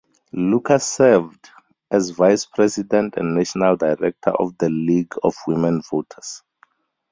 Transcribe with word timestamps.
Lucas 0.33 0.83
served 0.93 1.51
as 1.91 2.09
Vice 2.09 2.47
President 2.47 3.17
and 3.17 3.35
National 3.35 3.75
Director 3.75 4.31
of 4.31 4.57
the 4.57 4.67
League 4.67 5.13
of 5.21 5.35
Women 5.45 5.83
Voters. 5.91 6.41